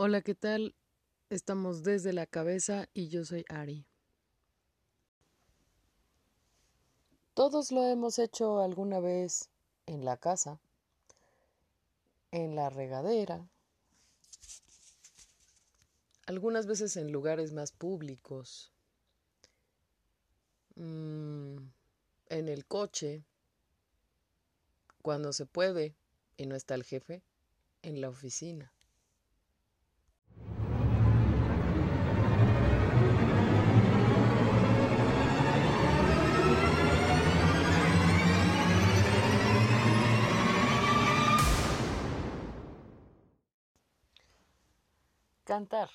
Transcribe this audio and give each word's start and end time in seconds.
Hola, 0.00 0.22
¿qué 0.22 0.36
tal? 0.36 0.76
Estamos 1.28 1.82
desde 1.82 2.12
la 2.12 2.24
cabeza 2.26 2.88
y 2.94 3.08
yo 3.08 3.24
soy 3.24 3.44
Ari. 3.48 3.84
Todos 7.34 7.72
lo 7.72 7.82
hemos 7.82 8.20
hecho 8.20 8.60
alguna 8.60 9.00
vez 9.00 9.50
en 9.86 10.04
la 10.04 10.16
casa, 10.16 10.60
en 12.30 12.54
la 12.54 12.70
regadera, 12.70 13.48
algunas 16.26 16.68
veces 16.68 16.96
en 16.96 17.10
lugares 17.10 17.52
más 17.52 17.72
públicos, 17.72 18.70
mm, 20.76 21.56
en 22.28 22.48
el 22.48 22.66
coche, 22.66 23.24
cuando 25.02 25.32
se 25.32 25.44
puede 25.44 25.96
y 26.36 26.46
no 26.46 26.54
está 26.54 26.76
el 26.76 26.84
jefe, 26.84 27.24
en 27.82 28.00
la 28.00 28.10
oficina. 28.10 28.72
Cantar. 45.48 45.88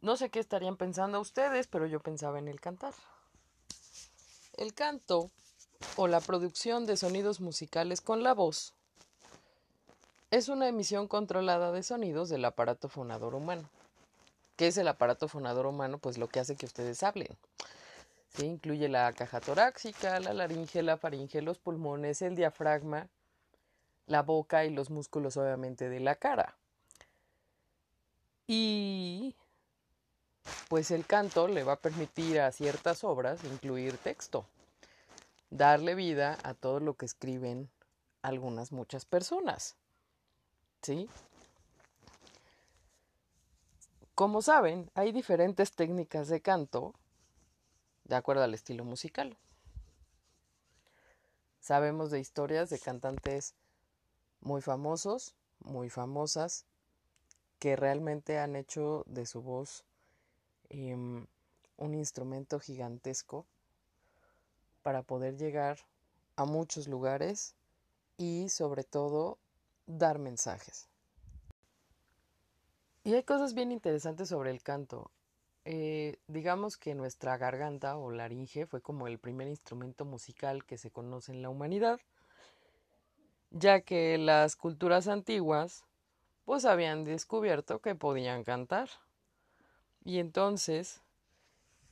No 0.00 0.16
sé 0.16 0.30
qué 0.30 0.40
estarían 0.40 0.76
pensando 0.76 1.20
ustedes, 1.20 1.68
pero 1.68 1.86
yo 1.86 2.00
pensaba 2.00 2.40
en 2.40 2.48
el 2.48 2.60
cantar. 2.60 2.92
El 4.56 4.74
canto 4.74 5.30
o 5.94 6.08
la 6.08 6.20
producción 6.20 6.86
de 6.86 6.96
sonidos 6.96 7.40
musicales 7.40 8.00
con 8.00 8.24
la 8.24 8.34
voz 8.34 8.74
es 10.32 10.48
una 10.48 10.66
emisión 10.66 11.06
controlada 11.06 11.70
de 11.70 11.84
sonidos 11.84 12.28
del 12.28 12.44
aparato 12.44 12.88
fonador 12.88 13.36
humano. 13.36 13.70
¿Qué 14.56 14.66
es 14.66 14.76
el 14.76 14.88
aparato 14.88 15.28
fonador 15.28 15.66
humano? 15.66 15.98
Pues 15.98 16.18
lo 16.18 16.26
que 16.26 16.40
hace 16.40 16.56
que 16.56 16.66
ustedes 16.66 17.04
hablen. 17.04 17.38
Incluye 18.38 18.88
la 18.88 19.12
caja 19.12 19.38
torácica, 19.38 20.18
la 20.18 20.34
laringe, 20.34 20.82
la 20.82 20.96
faringe, 20.96 21.42
los 21.42 21.60
pulmones, 21.60 22.22
el 22.22 22.34
diafragma, 22.34 23.08
la 24.06 24.22
boca 24.22 24.64
y 24.64 24.70
los 24.70 24.90
músculos 24.90 25.36
obviamente 25.36 25.88
de 25.88 26.00
la 26.00 26.16
cara. 26.16 26.56
Y 28.52 29.36
pues 30.68 30.90
el 30.90 31.06
canto 31.06 31.46
le 31.46 31.62
va 31.62 31.74
a 31.74 31.80
permitir 31.80 32.40
a 32.40 32.50
ciertas 32.50 33.04
obras 33.04 33.44
incluir 33.44 33.96
texto, 33.96 34.44
darle 35.50 35.94
vida 35.94 36.36
a 36.42 36.54
todo 36.54 36.80
lo 36.80 36.94
que 36.94 37.06
escriben 37.06 37.70
algunas 38.22 38.72
muchas 38.72 39.04
personas. 39.04 39.76
¿Sí? 40.82 41.08
Como 44.16 44.42
saben, 44.42 44.90
hay 44.96 45.12
diferentes 45.12 45.70
técnicas 45.70 46.26
de 46.26 46.40
canto 46.40 46.92
de 48.02 48.16
acuerdo 48.16 48.42
al 48.42 48.54
estilo 48.54 48.84
musical. 48.84 49.38
Sabemos 51.60 52.10
de 52.10 52.18
historias 52.18 52.68
de 52.68 52.80
cantantes 52.80 53.54
muy 54.40 54.60
famosos, 54.60 55.36
muy 55.60 55.88
famosas, 55.88 56.66
que 57.60 57.76
realmente 57.76 58.38
han 58.38 58.56
hecho 58.56 59.04
de 59.06 59.26
su 59.26 59.42
voz 59.42 59.84
em, 60.70 61.26
un 61.76 61.94
instrumento 61.94 62.58
gigantesco 62.58 63.46
para 64.82 65.02
poder 65.02 65.36
llegar 65.36 65.78
a 66.36 66.46
muchos 66.46 66.88
lugares 66.88 67.54
y 68.16 68.48
sobre 68.48 68.82
todo 68.82 69.38
dar 69.86 70.18
mensajes. 70.18 70.88
Y 73.04 73.14
hay 73.14 73.22
cosas 73.24 73.54
bien 73.54 73.72
interesantes 73.72 74.30
sobre 74.30 74.50
el 74.50 74.62
canto. 74.62 75.10
Eh, 75.66 76.16
digamos 76.28 76.78
que 76.78 76.94
nuestra 76.94 77.36
garganta 77.36 77.98
o 77.98 78.10
laringe 78.10 78.66
fue 78.66 78.80
como 78.80 79.06
el 79.06 79.18
primer 79.18 79.48
instrumento 79.48 80.06
musical 80.06 80.64
que 80.64 80.78
se 80.78 80.90
conoce 80.90 81.32
en 81.32 81.42
la 81.42 81.50
humanidad, 81.50 82.00
ya 83.50 83.82
que 83.82 84.16
las 84.16 84.56
culturas 84.56 85.08
antiguas 85.08 85.84
pues 86.50 86.64
habían 86.64 87.04
descubierto 87.04 87.80
que 87.80 87.94
podían 87.94 88.42
cantar. 88.42 88.88
Y 90.04 90.18
entonces 90.18 91.00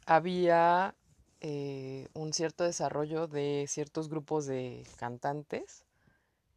había 0.05 0.97
eh, 1.41 2.09
un 2.13 2.33
cierto 2.33 2.65
desarrollo 2.65 3.29
de 3.29 3.67
ciertos 3.69 4.09
grupos 4.09 4.47
de 4.47 4.85
cantantes 4.97 5.85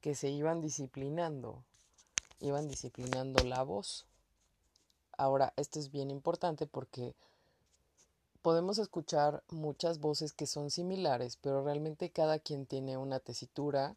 que 0.02 0.16
se 0.16 0.32
iban 0.32 0.62
disciplinando, 0.62 1.64
iban 2.40 2.68
disciplinando 2.68 3.44
la 3.44 3.62
voz. 3.62 4.08
Ahora, 5.16 5.54
esto 5.56 5.78
es 5.78 5.92
bien 5.92 6.10
importante 6.10 6.66
porque 6.66 7.14
podemos 8.42 8.80
escuchar 8.80 9.44
muchas 9.52 10.00
voces 10.00 10.34
que 10.34 10.48
son 10.48 10.72
similares, 10.72 11.38
pero 11.40 11.64
realmente 11.64 12.10
cada 12.10 12.40
quien 12.40 12.66
tiene 12.66 12.98
una 12.98 13.20
tesitura 13.20 13.96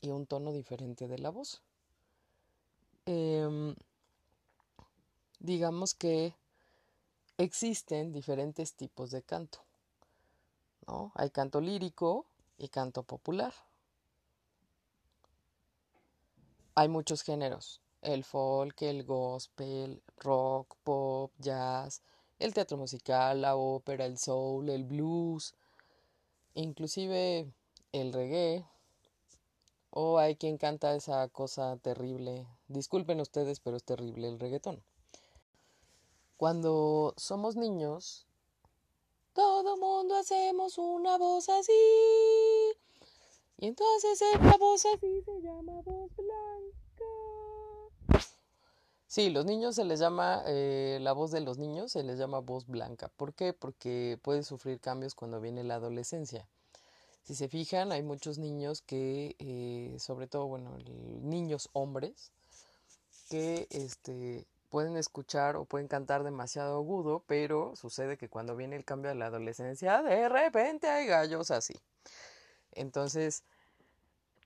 y 0.00 0.12
un 0.12 0.26
tono 0.26 0.52
diferente 0.52 1.08
de 1.08 1.18
la 1.18 1.30
voz. 1.30 1.60
Em, 3.06 3.74
digamos 5.40 5.94
que 5.94 6.34
existen 7.36 8.12
diferentes 8.12 8.74
tipos 8.74 9.10
de 9.10 9.22
canto. 9.22 9.58
¿no? 10.86 11.12
Hay 11.14 11.30
canto 11.30 11.60
lírico 11.60 12.26
y 12.58 12.68
canto 12.68 13.02
popular. 13.02 13.52
Hay 16.74 16.88
muchos 16.88 17.22
géneros. 17.22 17.80
El 18.02 18.24
folk, 18.24 18.82
el 18.82 19.04
gospel, 19.04 20.02
rock, 20.18 20.76
pop, 20.82 21.32
jazz, 21.38 22.02
el 22.38 22.54
teatro 22.54 22.76
musical, 22.76 23.42
la 23.42 23.56
ópera, 23.56 24.06
el 24.06 24.18
soul, 24.18 24.68
el 24.68 24.84
blues, 24.84 25.54
inclusive 26.54 27.52
el 27.92 28.12
reggae, 28.12 28.64
o 29.94 30.18
hay 30.18 30.36
quien 30.36 30.56
canta 30.56 30.94
esa 30.94 31.28
cosa 31.28 31.76
terrible. 31.76 32.48
Disculpen 32.68 33.20
ustedes, 33.20 33.60
pero 33.60 33.76
es 33.76 33.84
terrible 33.84 34.26
el 34.26 34.40
reggaetón. 34.40 34.82
Cuando 36.38 37.12
somos 37.18 37.56
niños, 37.56 38.26
todo 39.34 39.76
mundo 39.76 40.16
hacemos 40.16 40.78
una 40.78 41.18
voz 41.18 41.50
así. 41.50 41.72
Y 43.58 43.66
entonces 43.66 44.22
esta 44.22 44.56
voz 44.56 44.86
así 44.86 45.22
se 45.22 45.40
llama 45.42 45.82
voz 45.84 46.10
blanca. 46.16 48.24
Sí, 49.06 49.28
los 49.28 49.44
niños 49.44 49.74
se 49.74 49.84
les 49.84 50.00
llama, 50.00 50.42
eh, 50.46 51.00
la 51.02 51.12
voz 51.12 51.32
de 51.32 51.42
los 51.42 51.58
niños 51.58 51.92
se 51.92 52.02
les 52.02 52.18
llama 52.18 52.38
voz 52.38 52.66
blanca. 52.66 53.08
¿Por 53.08 53.34
qué? 53.34 53.52
Porque 53.52 54.18
puede 54.22 54.42
sufrir 54.42 54.80
cambios 54.80 55.14
cuando 55.14 55.38
viene 55.38 55.64
la 55.64 55.74
adolescencia. 55.74 56.48
Si 57.22 57.34
se 57.34 57.48
fijan, 57.48 57.92
hay 57.92 58.02
muchos 58.02 58.38
niños 58.38 58.82
que, 58.82 59.36
eh, 59.38 59.96
sobre 59.98 60.26
todo, 60.26 60.46
bueno, 60.46 60.76
niños 61.22 61.68
hombres, 61.72 62.32
que 63.28 63.68
este, 63.70 64.46
pueden 64.70 64.96
escuchar 64.96 65.56
o 65.56 65.64
pueden 65.64 65.86
cantar 65.86 66.24
demasiado 66.24 66.76
agudo, 66.76 67.22
pero 67.26 67.76
sucede 67.76 68.16
que 68.16 68.28
cuando 68.28 68.56
viene 68.56 68.74
el 68.74 68.84
cambio 68.84 69.10
de 69.10 69.14
la 69.14 69.26
adolescencia, 69.26 70.02
de 70.02 70.28
repente 70.28 70.88
hay 70.88 71.06
gallos 71.06 71.50
así. 71.50 71.74
Entonces, 72.72 73.44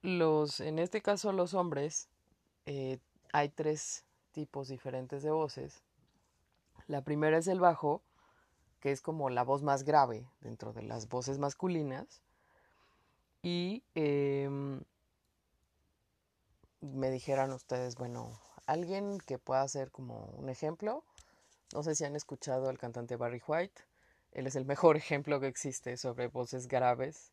los, 0.02 0.60
en 0.60 0.78
este 0.78 1.00
caso 1.00 1.32
los 1.32 1.54
hombres, 1.54 2.08
eh, 2.66 2.98
hay 3.32 3.48
tres 3.48 4.04
tipos 4.32 4.68
diferentes 4.68 5.22
de 5.22 5.30
voces. 5.30 5.82
La 6.88 7.02
primera 7.02 7.38
es 7.38 7.46
el 7.46 7.60
bajo, 7.60 8.02
que 8.80 8.92
es 8.92 9.00
como 9.00 9.30
la 9.30 9.44
voz 9.44 9.62
más 9.62 9.84
grave 9.84 10.28
dentro 10.40 10.72
de 10.72 10.82
las 10.82 11.08
voces 11.08 11.38
masculinas. 11.38 12.20
Y 13.46 13.84
em, 13.94 14.80
me 16.80 17.12
dijeran 17.12 17.52
ustedes, 17.52 17.94
bueno, 17.94 18.40
alguien 18.66 19.18
que 19.18 19.38
pueda 19.38 19.68
ser 19.68 19.92
como 19.92 20.24
un 20.36 20.48
ejemplo. 20.48 21.04
No 21.72 21.84
sé 21.84 21.94
si 21.94 22.04
han 22.04 22.16
escuchado 22.16 22.68
al 22.68 22.76
cantante 22.76 23.14
Barry 23.14 23.40
White. 23.46 23.84
Él 24.32 24.48
es 24.48 24.56
el 24.56 24.64
mejor 24.64 24.96
ejemplo 24.96 25.38
que 25.38 25.46
existe 25.46 25.96
sobre 25.96 26.26
voces 26.26 26.66
graves. 26.66 27.30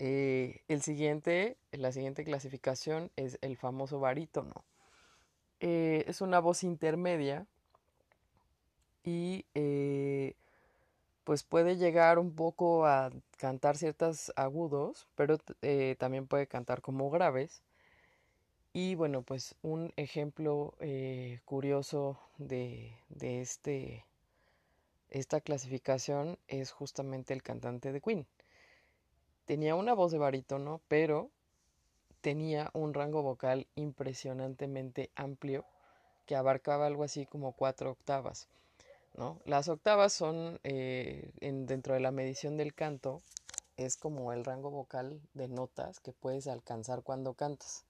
Eh, 0.00 0.64
el 0.66 0.82
siguiente, 0.82 1.58
la 1.70 1.92
siguiente 1.92 2.24
clasificación 2.24 3.12
es 3.14 3.38
el 3.40 3.56
famoso 3.56 4.00
barítono. 4.00 4.64
Eh, 5.60 6.06
es 6.08 6.22
una 6.22 6.40
voz 6.40 6.64
intermedia 6.64 7.46
y 9.04 9.46
eh, 9.54 10.34
pues 11.24 11.42
puede 11.42 11.76
llegar 11.76 12.18
un 12.18 12.34
poco 12.34 12.86
a 12.86 13.10
cantar 13.38 13.76
ciertos 13.76 14.32
agudos, 14.36 15.08
pero 15.14 15.38
eh, 15.62 15.96
también 15.98 16.26
puede 16.26 16.46
cantar 16.46 16.82
como 16.82 17.10
graves. 17.10 17.62
Y 18.72 18.94
bueno, 18.96 19.22
pues 19.22 19.54
un 19.62 19.92
ejemplo 19.96 20.74
eh, 20.80 21.40
curioso 21.44 22.18
de, 22.38 22.96
de 23.08 23.40
este, 23.40 24.04
esta 25.10 25.40
clasificación 25.40 26.38
es 26.48 26.72
justamente 26.72 27.32
el 27.32 27.42
cantante 27.42 27.92
de 27.92 28.00
Queen. 28.00 28.26
Tenía 29.46 29.76
una 29.76 29.94
voz 29.94 30.10
de 30.12 30.18
barítono, 30.18 30.80
pero 30.88 31.30
tenía 32.20 32.70
un 32.72 32.94
rango 32.94 33.22
vocal 33.22 33.66
impresionantemente 33.76 35.10
amplio 35.14 35.64
que 36.26 36.36
abarcaba 36.36 36.86
algo 36.86 37.04
así 37.04 37.26
como 37.26 37.52
cuatro 37.52 37.90
octavas. 37.92 38.48
¿No? 39.14 39.40
Las 39.44 39.68
octavas 39.68 40.12
son, 40.12 40.60
eh, 40.64 41.30
en, 41.40 41.66
dentro 41.66 41.94
de 41.94 42.00
la 42.00 42.10
medición 42.10 42.56
del 42.56 42.74
canto, 42.74 43.22
es 43.76 43.96
como 43.96 44.32
el 44.32 44.44
rango 44.44 44.70
vocal 44.70 45.20
de 45.34 45.48
notas 45.48 46.00
que 46.00 46.12
puedes 46.12 46.46
alcanzar 46.46 47.02
cuando 47.02 47.34
cantas. 47.34 47.84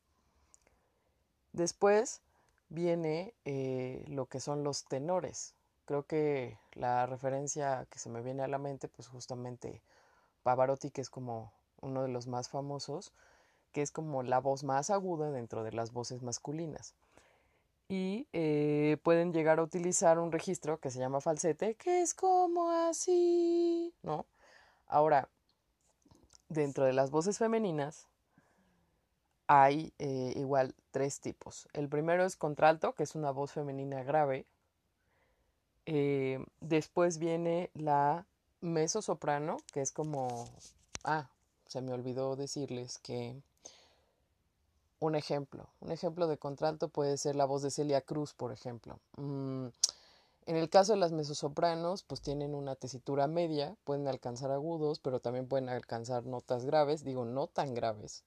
Después 1.52 2.20
viene 2.68 3.34
eh, 3.44 4.04
lo 4.08 4.26
que 4.26 4.40
son 4.40 4.64
los 4.64 4.84
tenores. 4.84 5.54
Creo 5.84 6.04
que 6.04 6.58
la 6.72 7.06
referencia 7.06 7.86
que 7.90 7.98
se 7.98 8.08
me 8.08 8.22
viene 8.22 8.42
a 8.42 8.48
la 8.48 8.58
mente, 8.58 8.88
pues 8.88 9.08
justamente 9.08 9.82
Pavarotti, 10.42 10.90
que 10.90 11.00
es 11.00 11.10
como 11.10 11.52
uno 11.80 12.02
de 12.02 12.08
los 12.08 12.26
más 12.26 12.48
famosos, 12.48 13.12
que 13.72 13.82
es 13.82 13.90
como 13.90 14.22
la 14.22 14.40
voz 14.40 14.64
más 14.64 14.90
aguda 14.90 15.30
dentro 15.30 15.62
de 15.64 15.72
las 15.72 15.92
voces 15.92 16.22
masculinas. 16.22 16.94
Y 17.88 18.26
eh, 18.32 18.96
pueden 19.02 19.32
llegar 19.32 19.58
a 19.58 19.62
utilizar 19.62 20.18
un 20.18 20.32
registro 20.32 20.80
que 20.80 20.90
se 20.90 20.98
llama 20.98 21.20
falsete, 21.20 21.74
que 21.74 22.02
es 22.02 22.14
como 22.14 22.70
así, 22.70 23.92
¿no? 24.02 24.26
Ahora, 24.86 25.28
dentro 26.48 26.84
de 26.84 26.92
las 26.92 27.10
voces 27.10 27.38
femeninas 27.38 28.06
hay 29.46 29.92
eh, 29.98 30.32
igual 30.36 30.74
tres 30.90 31.20
tipos. 31.20 31.68
El 31.72 31.88
primero 31.88 32.24
es 32.24 32.36
contralto, 32.36 32.94
que 32.94 33.02
es 33.02 33.14
una 33.14 33.30
voz 33.30 33.52
femenina 33.52 34.02
grave. 34.02 34.46
Eh, 35.86 36.44
después 36.60 37.18
viene 37.18 37.70
la 37.74 38.26
soprano, 39.00 39.58
que 39.72 39.82
es 39.82 39.92
como... 39.92 40.48
Ah, 41.04 41.28
se 41.66 41.82
me 41.82 41.92
olvidó 41.92 42.36
decirles 42.36 42.98
que 42.98 43.36
un 45.00 45.14
ejemplo, 45.14 45.68
un 45.80 45.92
ejemplo 45.92 46.26
de 46.26 46.38
contralto 46.38 46.88
puede 46.88 47.16
ser 47.16 47.36
la 47.36 47.44
voz 47.44 47.62
de 47.62 47.70
Celia 47.70 48.00
Cruz, 48.00 48.34
por 48.34 48.52
ejemplo. 48.52 48.98
Mm, 49.16 49.66
en 50.46 50.56
el 50.56 50.68
caso 50.68 50.92
de 50.92 50.98
las 50.98 51.12
mesosopranos, 51.12 52.02
pues 52.02 52.20
tienen 52.20 52.54
una 52.54 52.74
tesitura 52.76 53.26
media, 53.26 53.76
pueden 53.84 54.08
alcanzar 54.08 54.50
agudos, 54.50 54.98
pero 54.98 55.20
también 55.20 55.48
pueden 55.48 55.68
alcanzar 55.68 56.26
notas 56.26 56.66
graves, 56.66 57.02
digo, 57.02 57.24
no 57.24 57.46
tan 57.46 57.74
graves. 57.74 58.24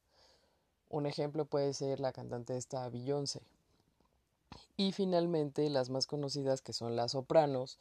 Un 0.90 1.06
ejemplo 1.06 1.46
puede 1.46 1.74
ser 1.74 2.00
la 2.00 2.14
cantante 2.14 2.58
esta 2.58 2.90
Beyoncé. 2.90 3.42
Y 4.78 4.94
finalmente 4.94 5.70
las 5.70 5.90
más 5.90 6.08
conocidas 6.08 6.62
que 6.62 6.74
son 6.74 6.96
las 6.96 7.12
sopranos, 7.12 7.78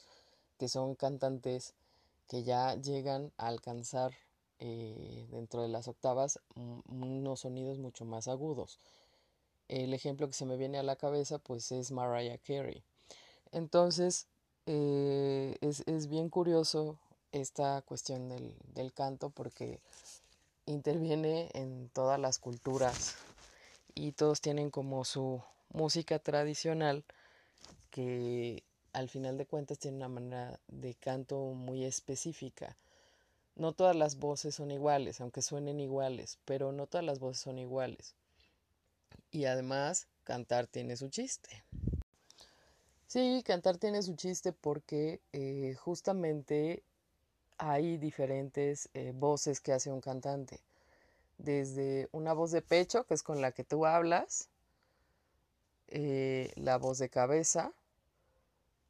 que 0.59 0.69
son 0.69 0.95
cantantes 0.95 1.75
que 2.29 2.43
ya 2.43 2.75
llegan 2.75 3.33
a 3.39 3.47
alcanzar 3.47 4.13
eh, 4.59 5.27
dentro 5.31 5.63
de 5.63 5.69
las 5.69 5.89
octavas 5.89 6.41
unos 6.55 7.41
sonidos 7.41 7.79
mucho 7.79 8.05
más 8.05 8.29
agudos. 8.29 8.79
El 9.69 9.93
ejemplo 9.95 10.27
que 10.29 10.35
se 10.35 10.47
me 10.47 10.57
viene 10.57 10.79
a 10.79 10.83
la 10.83 10.97
cabeza 10.97 11.39
pues 11.39 11.73
es 11.73 11.91
Mariah 11.91 12.39
Carey. 12.39 12.83
Entonces 13.53 14.27
eh, 14.67 15.57
es, 15.61 16.09
bien 16.09 16.29
curioso 16.29 16.99
esta 17.33 17.83
cuestión 17.83 18.29
del, 18.29 18.55
del 18.75 18.93
canto 18.93 19.31
porque 19.31 19.81
interviene 20.67 21.51
en 21.55 21.89
todas 21.93 22.19
las 22.19 22.39
culturas 22.39 23.15
y 23.95 24.13
todos 24.13 24.41
tienen 24.41 24.71
como 24.71 25.05
su 25.05 25.43
música 25.73 26.19
tradicional 26.19 27.05
que 27.91 28.63
al 28.93 29.09
final 29.09 29.37
de 29.37 29.47
cuentas 29.47 29.79
tiene 29.79 29.99
una 29.99 30.09
manera 30.09 30.59
de 30.69 30.95
canto 30.95 31.39
muy 31.39 31.85
específica. 31.85 32.77
No 33.57 33.73
todas 33.73 33.97
las 33.97 34.19
voces 34.19 34.55
son 34.55 34.71
iguales, 34.71 35.21
aunque 35.21 35.43
suenen 35.43 35.81
iguales, 35.81 36.39
pero 36.45 36.73
no 36.73 36.87
todas 36.87 37.05
las 37.05 37.19
voces 37.19 37.43
son 37.43 37.59
iguales. 37.59 38.15
Y 39.31 39.47
además, 39.47 40.07
cantar 40.25 40.67
tiene 40.67 40.97
su 40.97 41.09
chiste. 41.09 41.65
Sí, 43.07 43.43
cantar 43.47 43.79
tiene 43.79 44.03
su 44.03 44.15
chiste 44.15 44.53
porque 44.53 45.21
eh, 45.33 45.75
justamente 45.79 46.83
hay 47.57 47.97
diferentes 47.97 48.91
eh, 48.95 49.13
voces 49.15 49.61
que 49.61 49.73
hace 49.73 49.91
un 49.91 50.01
cantante. 50.01 50.61
Desde 51.39 52.09
una 52.13 52.33
voz 52.33 52.51
de 52.51 52.63
pecho, 52.63 53.05
que 53.05 53.15
es 53.15 53.23
con 53.23 53.41
la 53.41 53.53
que 53.53 53.65
tú 53.65 53.87
hablas, 53.87 54.49
eh, 55.89 56.53
la 56.57 56.79
voz 56.79 56.99
de 56.99 57.09
cabeza, 57.09 57.73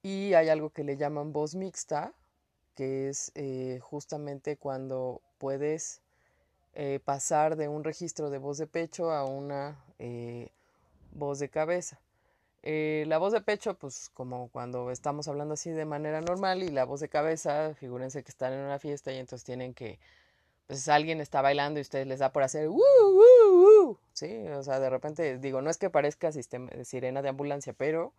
y 0.03 0.35
hay 0.35 0.49
algo 0.49 0.71
que 0.71 0.85
le 0.85 0.97
llaman 0.97 1.33
voz 1.33 1.55
mixta, 1.55 2.13
que 2.77 3.09
es 3.09 3.33
eh, 3.35 3.81
justamente 3.83 4.57
cuando 4.57 5.21
puedes 5.39 6.03
eh, 6.75 7.01
pasar 7.05 7.57
de 7.57 7.69
un 7.69 7.83
registro 7.83 8.31
de 8.31 8.39
voz 8.39 8.59
de 8.59 8.67
pecho 8.67 9.11
a 9.11 9.25
una 9.25 9.83
eh, 9.99 10.51
voz 11.13 11.39
de 11.41 11.49
cabeza. 11.49 11.99
la 12.63 13.19
voz 13.19 13.33
de 13.33 13.41
pecho, 13.41 13.75
pues 13.75 14.11
como 14.13 14.49
cuando 14.49 14.91
estamos 14.91 15.27
hablando 15.27 15.55
así 15.55 15.71
de 15.71 15.87
manera 15.87 16.21
normal 16.21 16.63
y 16.63 16.69
la 16.69 16.85
voz 16.85 17.01
de 17.01 17.09
cabeza, 17.09 17.75
figúrense 17.75 18.23
que 18.23 18.31
están 18.31 18.53
en 18.53 18.61
una 18.61 18.79
fiesta 18.79 19.13
y 19.13 19.19
entonces 19.19 19.45
tienen 19.45 19.73
que, 19.73 19.99
pues 20.67 20.89
alguien 20.89 21.21
está 21.21 21.41
bailando 21.43 21.81
y 21.81 21.83
ustedes 21.83 22.07
les 22.07 22.19
da 22.19 22.31
por 22.33 22.43
hacer 22.43 22.69
¡Woo, 22.69 23.99
Sí, 24.13 24.47
o 24.49 24.63
sea, 24.63 24.81
de 24.81 24.91
repente 24.91 25.39
digo, 25.39 25.63
no 25.63 25.71
es 25.71 25.79
que 25.79 25.91
parezca 25.91 26.31
sirena 26.85 27.23
de 27.23 27.29
ambulancia, 27.29 27.73
pero 27.73 28.13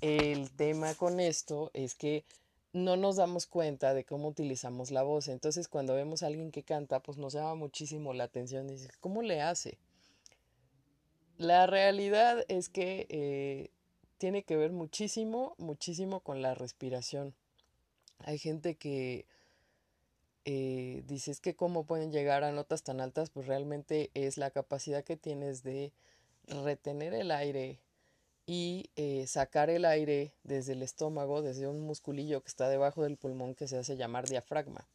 el 0.00 0.50
tema 0.50 0.94
con 0.94 1.20
esto 1.20 1.70
es 1.74 1.94
que 1.94 2.24
no 2.72 2.96
nos 2.96 3.16
damos 3.16 3.46
cuenta 3.46 3.94
de 3.94 4.04
cómo 4.04 4.28
utilizamos 4.28 4.90
la 4.90 5.02
voz. 5.02 5.28
Entonces, 5.28 5.68
cuando 5.68 5.94
vemos 5.94 6.22
a 6.22 6.26
alguien 6.26 6.52
que 6.52 6.62
canta, 6.62 7.00
pues 7.00 7.18
nos 7.18 7.32
llama 7.32 7.54
muchísimo 7.54 8.12
la 8.12 8.24
atención. 8.24 8.68
Dice, 8.68 8.88
¿cómo 9.00 9.22
le 9.22 9.40
hace? 9.40 9.78
La 11.36 11.66
realidad 11.66 12.44
es 12.48 12.68
que 12.68 13.06
eh, 13.08 13.70
tiene 14.18 14.44
que 14.44 14.56
ver 14.56 14.72
muchísimo, 14.72 15.54
muchísimo 15.58 16.20
con 16.20 16.42
la 16.42 16.54
respiración. 16.54 17.34
Hay 18.18 18.38
gente 18.38 18.76
que 18.76 19.26
eh, 20.44 21.02
dice, 21.06 21.30
es 21.30 21.40
que 21.40 21.56
cómo 21.56 21.84
pueden 21.84 22.12
llegar 22.12 22.44
a 22.44 22.52
notas 22.52 22.82
tan 22.82 23.00
altas, 23.00 23.30
pues 23.30 23.46
realmente 23.46 24.10
es 24.14 24.36
la 24.36 24.50
capacidad 24.50 25.02
que 25.02 25.16
tienes 25.16 25.62
de 25.62 25.92
retener 26.46 27.14
el 27.14 27.30
aire 27.30 27.80
y 28.46 28.90
eh, 28.96 29.26
sacar 29.26 29.70
el 29.70 29.84
aire 29.84 30.32
desde 30.42 30.72
el 30.72 30.82
estómago, 30.82 31.42
desde 31.42 31.68
un 31.68 31.80
musculillo 31.80 32.42
que 32.42 32.48
está 32.48 32.68
debajo 32.68 33.02
del 33.02 33.16
pulmón 33.16 33.54
que 33.54 33.68
se 33.68 33.78
hace 33.78 33.96
llamar 33.96 34.28
diafragma. 34.28 34.88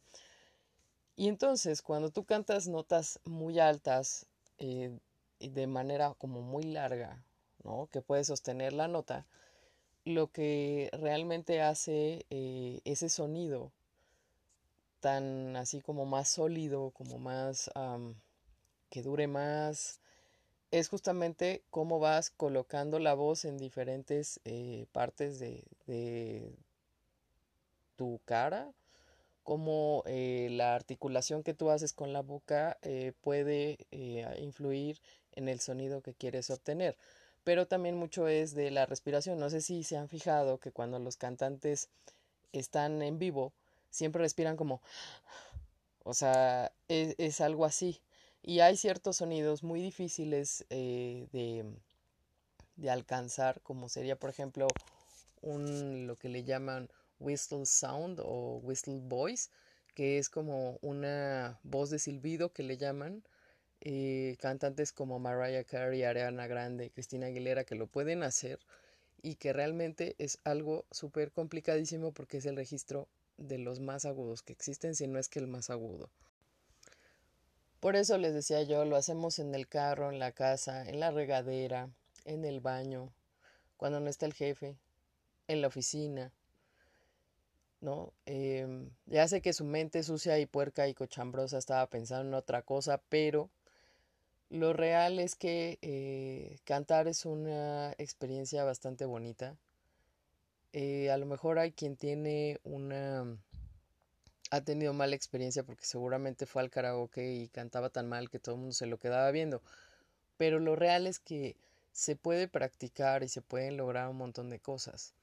Y 1.16 1.28
entonces 1.28 1.80
cuando 1.80 2.10
tú 2.10 2.24
cantas 2.24 2.68
notas 2.68 3.18
muy 3.24 3.58
altas 3.58 4.26
eh, 4.58 4.98
de 5.40 5.66
manera 5.66 6.14
como 6.18 6.42
muy 6.42 6.64
larga, 6.64 7.24
¿no? 7.64 7.88
que 7.90 8.02
puedes 8.02 8.26
sostener 8.26 8.72
la 8.72 8.88
nota, 8.88 9.26
lo 10.04 10.30
que 10.30 10.90
realmente 10.92 11.62
hace 11.62 12.26
eh, 12.30 12.80
ese 12.84 13.08
sonido 13.08 13.72
tan 15.00 15.56
así 15.56 15.80
como 15.80 16.04
más 16.04 16.28
sólido, 16.28 16.90
como 16.90 17.18
más 17.18 17.70
que 18.90 19.02
dure 19.02 19.26
más, 19.26 20.00
es 20.70 20.88
justamente 20.88 21.62
cómo 21.70 21.98
vas 21.98 22.30
colocando 22.30 22.98
la 22.98 23.14
voz 23.14 23.44
en 23.44 23.58
diferentes 23.58 24.40
eh, 24.44 24.86
partes 24.92 25.38
de, 25.38 25.64
tu 27.96 28.20
cara, 28.24 28.72
cómo 29.42 30.02
eh, 30.06 30.48
la 30.50 30.74
articulación 30.74 31.42
que 31.42 31.54
tú 31.54 31.70
haces 31.70 31.92
con 31.92 32.12
la 32.12 32.20
boca 32.20 32.78
eh, 32.82 33.12
puede 33.22 33.78
influir 34.38 35.00
en 35.32 35.48
el 35.48 35.60
sonido 35.60 36.02
que 36.02 36.14
quieres 36.14 36.50
obtener. 36.50 36.96
Pero 37.44 37.66
también 37.66 37.96
mucho 37.96 38.28
es 38.28 38.54
de 38.54 38.70
la 38.70 38.86
respiración. 38.86 39.38
No 39.38 39.50
sé 39.50 39.60
si 39.60 39.84
se 39.84 39.96
han 39.96 40.08
fijado 40.08 40.58
que 40.58 40.72
cuando 40.72 40.98
los 40.98 41.16
cantantes 41.16 41.88
están 42.52 43.02
en 43.02 43.18
vivo, 43.18 43.52
siempre 43.90 44.22
respiran 44.22 44.56
como... 44.56 44.82
O 46.02 46.14
sea, 46.14 46.72
es 46.88 47.40
algo 47.40 47.64
así. 47.64 48.00
Y 48.48 48.60
hay 48.60 48.76
ciertos 48.76 49.16
sonidos 49.16 49.64
muy 49.64 49.82
difíciles 49.82 50.64
eh, 50.70 51.26
de, 52.76 52.88
alcanzar, 52.88 53.60
como 53.62 53.88
sería, 53.88 54.14
por 54.14 54.30
ejemplo, 54.30 54.68
un, 55.42 56.06
lo 56.06 56.14
que 56.14 56.28
le 56.28 56.44
llaman 56.44 56.88
whistle 57.18 57.66
sound 57.66 58.20
o 58.22 58.60
whistle 58.62 59.00
voice, 59.02 59.50
que 59.96 60.18
es 60.18 60.28
como 60.28 60.78
una 60.80 61.58
voz 61.64 61.90
de 61.90 61.98
silbido 61.98 62.52
que 62.52 62.62
le 62.62 62.76
llaman. 62.76 63.24
Eh, 63.80 64.36
cantantes 64.38 64.92
como 64.92 65.18
Mariah 65.18 65.64
Carey, 65.64 66.04
Ariana 66.04 66.46
Grande, 66.46 66.90
Cristina 66.90 67.26
Aguilera, 67.26 67.64
que 67.64 67.74
lo 67.74 67.88
pueden 67.88 68.22
hacer 68.22 68.60
y 69.22 69.34
que 69.34 69.52
realmente 69.52 70.14
es 70.18 70.38
algo 70.44 70.84
súper 70.92 71.32
complicadísimo 71.32 72.12
porque 72.12 72.36
es 72.36 72.46
el 72.46 72.54
registro 72.54 73.08
de 73.38 73.58
los 73.58 73.80
más 73.80 74.04
agudos 74.04 74.42
que 74.42 74.52
existen, 74.52 74.94
si 74.94 75.08
no 75.08 75.18
es 75.18 75.28
que 75.28 75.40
el 75.40 75.48
más 75.48 75.68
agudo. 75.68 76.10
Por 77.80 77.96
eso 77.96 78.18
les 78.18 78.34
decía 78.34 78.62
yo, 78.64 78.84
lo 78.84 78.96
hacemos 78.96 79.38
en 79.38 79.54
el 79.54 79.66
carro, 79.66 80.10
en 80.10 80.18
la 80.18 80.32
casa, 80.32 80.86
en 80.88 81.00
la 81.00 81.10
regadera, 81.10 81.88
en 82.26 82.44
el 82.44 82.60
baño, 82.60 83.12
cuando 83.78 84.00
no 84.00 84.10
está 84.10 84.26
el 84.26 84.34
jefe, 84.34 84.76
en 85.48 85.60
la 85.62 85.68
oficina, 85.68 86.32
¿no? 87.80 88.12
Em, 88.26 88.90
ya 89.06 89.26
sé 89.28 89.40
que 89.42 89.52
su 89.52 89.64
mente 89.64 90.02
sucia 90.02 90.38
y 90.38 90.46
puerca 90.46 90.88
y 90.88 90.94
cochambrosa 90.94 91.58
estaba 91.58 91.86
pensando 91.88 92.28
en 92.28 92.34
otra 92.34 92.62
cosa, 92.62 93.00
pero 93.08 93.50
Lo 94.50 94.72
real 94.72 95.20
es 95.20 95.36
que 95.36 95.78
eh, 95.82 96.58
cantar 96.64 97.06
es 97.08 97.26
una 97.26 97.92
experiencia 97.98 98.64
bastante 98.64 99.04
bonita. 99.04 99.56
Eh, 100.72 101.10
a 101.10 101.16
lo 101.16 101.26
mejor 101.26 101.58
hay 101.58 101.72
quien 101.72 101.96
tiene 101.96 102.60
una... 102.64 103.36
ha 104.50 104.60
tenido 104.60 104.92
mala 104.92 105.16
experiencia 105.16 105.62
porque 105.64 105.84
seguramente 105.84 106.46
fue 106.46 106.62
al 106.62 106.70
karaoke 106.70 107.34
y 107.34 107.48
cantaba 107.48 107.90
tan 107.90 108.08
mal 108.08 108.30
que 108.30 108.38
todo 108.38 108.54
el 108.54 108.60
mundo 108.60 108.74
se 108.74 108.86
lo 108.86 108.98
quedaba 108.98 109.30
viendo. 109.30 109.62
Pero 110.36 110.58
lo 110.58 110.76
real 110.76 111.06
es 111.06 111.18
que 111.18 111.56
se 111.92 112.16
puede 112.16 112.46
practicar 112.46 113.22
y 113.22 113.28
se 113.28 113.42
pueden 113.42 113.76
lograr 113.76 114.08
un 114.08 114.18
montón 114.18 114.50
de 114.50 114.60
cosas. 114.60 115.14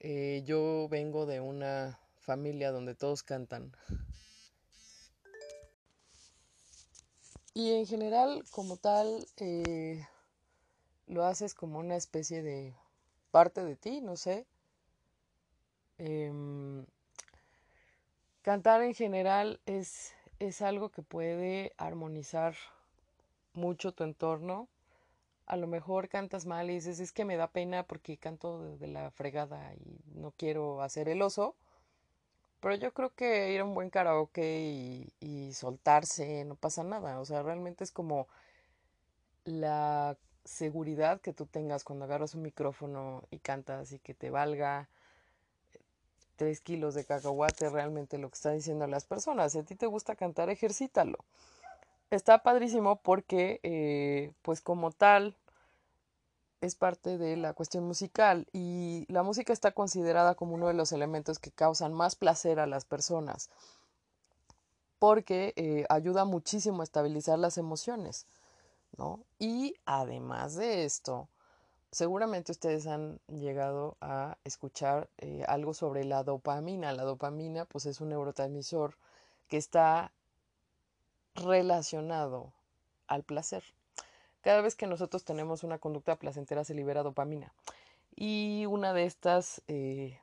Eh, 0.00 0.42
yo 0.44 0.88
vengo 0.90 1.26
de 1.26 1.40
una 1.40 1.98
familia 2.18 2.72
donde 2.72 2.94
todos 2.94 3.22
cantan. 3.22 3.72
Y 7.54 7.72
en 7.72 7.86
general, 7.86 8.44
como 8.50 8.76
tal, 8.76 9.26
eh, 9.38 10.06
lo 11.06 11.24
haces 11.24 11.54
como 11.54 11.78
una 11.78 11.96
especie 11.96 12.42
de 12.42 12.74
parte 13.30 13.64
de 13.64 13.74
ti, 13.74 14.00
no 14.00 14.16
sé. 14.16 14.46
Em, 15.98 16.86
cantar 18.48 18.80
en 18.80 18.94
general 18.94 19.60
es, 19.66 20.14
es 20.38 20.62
algo 20.62 20.88
que 20.88 21.02
puede 21.02 21.74
armonizar 21.76 22.54
mucho 23.52 23.92
tu 23.92 24.04
entorno. 24.04 24.68
A 25.44 25.58
lo 25.58 25.66
mejor 25.66 26.08
cantas 26.08 26.46
mal 26.46 26.70
y 26.70 26.76
dices, 26.76 26.98
es 26.98 27.12
que 27.12 27.26
me 27.26 27.36
da 27.36 27.48
pena 27.48 27.82
porque 27.82 28.16
canto 28.16 28.62
de, 28.62 28.78
de 28.78 28.86
la 28.86 29.10
fregada 29.10 29.74
y 29.74 30.00
no 30.14 30.30
quiero 30.30 30.80
hacer 30.80 31.10
el 31.10 31.20
oso. 31.20 31.56
Pero 32.60 32.74
yo 32.76 32.94
creo 32.94 33.10
que 33.14 33.52
ir 33.52 33.60
a 33.60 33.64
un 33.64 33.74
buen 33.74 33.90
karaoke 33.90 34.60
y, 34.62 35.12
y 35.20 35.52
soltarse 35.52 36.46
no 36.46 36.54
pasa 36.54 36.82
nada. 36.82 37.20
O 37.20 37.26
sea, 37.26 37.42
realmente 37.42 37.84
es 37.84 37.92
como 37.92 38.28
la 39.44 40.16
seguridad 40.46 41.20
que 41.20 41.34
tú 41.34 41.44
tengas 41.44 41.84
cuando 41.84 42.06
agarras 42.06 42.34
un 42.34 42.40
micrófono 42.40 43.24
y 43.30 43.40
cantas 43.40 43.92
y 43.92 43.98
que 43.98 44.14
te 44.14 44.30
valga 44.30 44.88
tres 46.38 46.60
kilos 46.60 46.94
de 46.94 47.04
cacahuate 47.04 47.68
realmente 47.68 48.16
lo 48.16 48.30
que 48.30 48.36
está 48.36 48.52
diciendo 48.52 48.86
las 48.86 49.04
personas. 49.04 49.52
Si 49.52 49.58
a 49.58 49.64
ti 49.64 49.74
te 49.74 49.86
gusta 49.86 50.16
cantar, 50.16 50.48
ejercítalo. 50.48 51.18
Está 52.10 52.42
padrísimo 52.42 52.96
porque, 52.96 53.60
eh, 53.62 54.32
pues 54.40 54.62
como 54.62 54.92
tal, 54.92 55.36
es 56.62 56.76
parte 56.76 57.18
de 57.18 57.36
la 57.36 57.52
cuestión 57.52 57.84
musical 57.84 58.46
y 58.52 59.04
la 59.08 59.22
música 59.22 59.52
está 59.52 59.72
considerada 59.72 60.34
como 60.34 60.54
uno 60.54 60.68
de 60.68 60.74
los 60.74 60.92
elementos 60.92 61.38
que 61.38 61.50
causan 61.50 61.92
más 61.92 62.16
placer 62.16 62.60
a 62.60 62.66
las 62.66 62.84
personas 62.84 63.50
porque 64.98 65.52
eh, 65.56 65.84
ayuda 65.88 66.24
muchísimo 66.24 66.80
a 66.80 66.84
estabilizar 66.84 67.38
las 67.38 67.58
emociones, 67.58 68.26
¿no? 68.96 69.20
Y 69.38 69.74
además 69.86 70.56
de 70.56 70.84
esto, 70.84 71.28
seguramente 71.90 72.52
ustedes 72.52 72.86
han 72.86 73.18
llegado 73.28 73.96
a 74.00 74.36
escuchar 74.44 75.08
eh, 75.18 75.44
algo 75.48 75.74
sobre 75.74 76.04
la 76.04 76.22
dopamina. 76.22 76.92
La 76.92 77.04
dopamina, 77.04 77.64
pues, 77.64 77.86
es 77.86 78.00
un 78.00 78.10
neurotransmisor 78.10 78.96
que 79.48 79.56
está 79.56 80.12
relacionado 81.34 82.52
al 83.06 83.22
placer. 83.22 83.62
Cada 84.42 84.60
vez 84.60 84.76
que 84.76 84.86
nosotros 84.86 85.24
tenemos 85.24 85.64
una 85.64 85.78
conducta 85.78 86.16
placentera 86.16 86.64
se 86.64 86.74
libera 86.74 87.02
dopamina. 87.02 87.52
Y 88.14 88.66
una 88.66 88.92
de 88.92 89.04
estas 89.04 89.62
eh, 89.68 90.18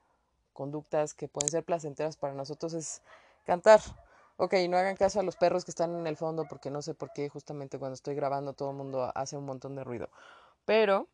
conductas 0.54 1.14
que 1.14 1.28
pueden 1.28 1.50
ser 1.50 1.64
placenteras 1.64 2.18
para 2.18 2.34
nosotros 2.34 2.74
es 2.74 3.02
cantar. 3.46 3.82
Ok, 4.38 4.54
no 4.70 4.78
hagan 4.78 4.98
caso 4.98 5.20
a 5.20 5.24
los 5.24 5.38
perros 5.38 5.64
que 5.64 5.72
están 5.72 5.96
en 5.96 6.08
el 6.08 6.18
fondo 6.18 6.46
porque 6.50 6.70
no 6.70 6.82
sé 6.82 6.94
por 6.94 7.14
qué 7.14 7.30
justamente 7.30 7.80
cuando 7.80 7.94
estoy 7.94 8.16
grabando 8.16 8.54
todo 8.54 8.72
el 8.72 8.76
mundo 8.76 9.12
hace 9.16 9.38
un 9.38 9.46
montón 9.46 9.76
de 9.76 9.84
ruido. 9.84 10.10
Pero, 10.66 11.08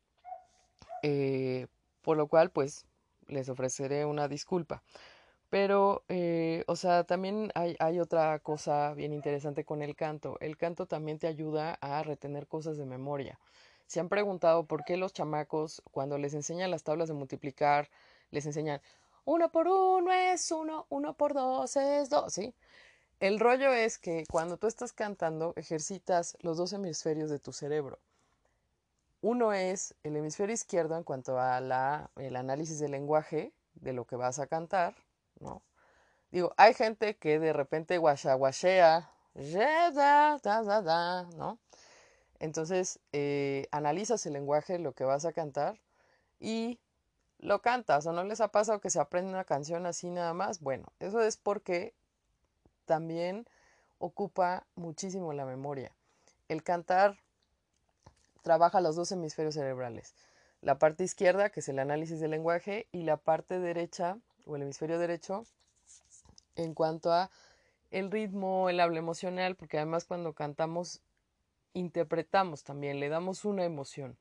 eh, 1.03 1.67
por 2.01 2.17
lo 2.17 2.27
cual, 2.27 2.51
pues, 2.51 2.85
les 3.27 3.49
ofreceré 3.49 4.05
una 4.05 4.27
disculpa. 4.27 4.83
Pero, 5.49 6.05
eh, 6.09 6.63
o 6.67 6.75
sea, 6.75 7.03
también 7.03 7.51
hay, 7.55 7.75
hay, 7.79 7.99
otra 7.99 8.39
cosa 8.39 8.93
bien 8.93 9.13
interesante 9.13 9.65
con 9.65 9.81
el 9.81 9.95
canto. 9.95 10.37
El 10.39 10.57
canto 10.57 10.85
también 10.85 11.19
te 11.19 11.27
ayuda 11.27 11.77
a 11.81 12.03
retener 12.03 12.47
cosas 12.47 12.77
de 12.77 12.85
memoria. 12.85 13.39
Se 13.87 13.99
han 13.99 14.09
preguntado 14.09 14.65
por 14.65 14.85
qué 14.85 14.97
los 14.97 15.13
chamacos, 15.13 15.81
cuando 15.91 16.17
les 16.17 16.33
enseñan 16.33 16.71
las 16.71 16.83
tablas 16.83 17.09
de 17.09 17.15
multiplicar, 17.15 17.89
les 18.31 18.45
enseñan 18.45 18.81
uno 19.25 19.51
por 19.51 19.67
uno 19.67 20.11
es 20.11 20.51
uno, 20.51 20.87
uno 20.89 21.15
por 21.15 21.33
dos 21.33 21.75
es 21.75 22.09
dos, 22.09 22.33
¿sí? 22.33 22.55
El 23.19 23.39
rollo 23.39 23.71
es 23.71 23.99
que 23.99 24.23
cuando 24.29 24.57
tú 24.57 24.67
estás 24.67 24.93
cantando, 24.93 25.53
ejercitas 25.55 26.37
los 26.41 26.57
dos 26.57 26.73
hemisferios 26.73 27.29
de 27.29 27.39
tu 27.39 27.53
cerebro. 27.53 27.99
Uno 29.21 29.53
es 29.53 29.95
el 30.03 30.17
hemisferio 30.17 30.53
izquierdo 30.53 30.97
en 30.97 31.03
cuanto 31.03 31.39
a 31.39 31.61
la, 31.61 32.09
el 32.15 32.35
análisis 32.35 32.79
del 32.79 32.91
lenguaje 32.91 33.53
de 33.75 33.93
lo 33.93 34.05
que 34.05 34.15
vas 34.15 34.39
a 34.39 34.47
cantar, 34.47 34.95
¿no? 35.39 35.61
Digo, 36.31 36.53
hay 36.57 36.73
gente 36.73 37.17
que 37.17 37.39
de 37.39 37.53
repente 37.53 37.97
guachaguachea, 37.97 39.11
¿no? 41.35 41.59
Entonces, 42.39 42.99
eh, 43.11 43.67
analizas 43.71 44.25
el 44.25 44.33
lenguaje, 44.33 44.79
lo 44.79 44.93
que 44.93 45.03
vas 45.03 45.25
a 45.25 45.33
cantar 45.33 45.79
y 46.39 46.79
lo 47.37 47.61
cantas. 47.61 48.07
¿O 48.07 48.13
no 48.13 48.23
les 48.23 48.41
ha 48.41 48.47
pasado 48.47 48.81
que 48.81 48.89
se 48.89 48.99
aprende 48.99 49.31
una 49.31 49.43
canción 49.43 49.85
así 49.85 50.09
nada 50.09 50.33
más? 50.33 50.59
Bueno, 50.61 50.87
eso 50.99 51.21
es 51.21 51.37
porque 51.37 51.93
también 52.85 53.45
ocupa 53.99 54.65
muchísimo 54.75 55.33
la 55.33 55.45
memoria. 55.45 55.93
El 56.47 56.63
cantar 56.63 57.19
trabaja 58.41 58.81
los 58.81 58.95
dos 58.95 59.11
hemisferios 59.11 59.55
cerebrales. 59.55 60.13
La 60.61 60.77
parte 60.77 61.03
izquierda, 61.03 61.49
que 61.49 61.61
es 61.61 61.69
el 61.69 61.79
análisis 61.79 62.19
del 62.19 62.31
lenguaje, 62.31 62.87
y 62.91 63.03
la 63.03 63.17
parte 63.17 63.59
derecha, 63.59 64.17
o 64.45 64.55
el 64.55 64.63
hemisferio 64.63 64.99
derecho 64.99 65.45
en 66.55 66.73
cuanto 66.73 67.11
a 67.11 67.29
el 67.91 68.11
ritmo, 68.11 68.69
el 68.69 68.79
habla 68.79 68.99
emocional, 68.99 69.55
porque 69.55 69.77
además 69.77 70.05
cuando 70.05 70.33
cantamos 70.33 71.01
interpretamos 71.73 72.63
también, 72.63 72.99
le 72.99 73.09
damos 73.09 73.45
una 73.45 73.63
emoción. 73.63 74.17